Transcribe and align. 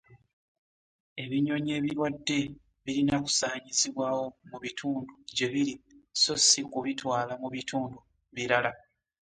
Ebinyonyi 1.23 1.71
ebirwadde 1.79 2.39
birina 2.85 3.15
kusaanyirizibwawo 3.25 4.23
mu 4.49 4.57
bitundu 4.63 5.13
gye 5.35 5.47
biri 5.53 5.75
so 6.21 6.33
si 6.47 6.61
kubitwala 6.71 7.33
mu 7.41 7.49
bitundu 7.55 7.97
birala. 8.35 8.71